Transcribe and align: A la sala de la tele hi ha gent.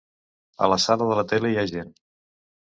A 0.67 0.69
la 0.73 0.79
sala 0.85 1.07
de 1.11 1.19
la 1.19 1.25
tele 1.33 1.53
hi 1.53 1.61
ha 1.61 1.67
gent. 1.73 1.93